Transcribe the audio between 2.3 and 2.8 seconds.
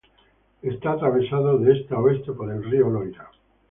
por el